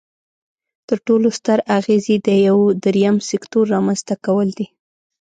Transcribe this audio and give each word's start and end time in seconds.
تر 0.87 0.97
ټولو 1.07 1.27
ستر 1.37 1.57
اغیز 1.77 2.03
یې 2.11 2.17
د 2.27 2.29
یو 2.47 2.59
دریم 2.85 3.15
سکتور 3.31 3.63
رامینځ 3.73 4.01
ته 4.07 4.15
کول 4.25 4.47
دي. 4.57 4.67